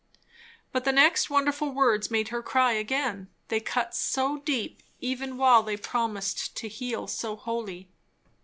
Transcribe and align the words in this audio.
But 0.71 0.83
the 0.83 0.91
next 0.91 1.29
wonderful 1.29 1.69
words 1.69 2.09
made 2.09 2.29
her 2.29 2.41
cry 2.41 2.71
again. 2.71 3.29
They 3.49 3.59
cut 3.59 3.93
so 3.93 4.37
deep, 4.39 4.81
even 4.99 5.37
while 5.37 5.61
they 5.61 5.77
promised 5.77 6.55
to 6.57 6.67
heal 6.67 7.05
so 7.05 7.35
wholly. 7.35 7.87